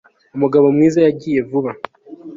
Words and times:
umugabo 0.35 0.65
mwiza 0.75 0.99
yagiye 1.05 1.39
vuba 1.49 1.71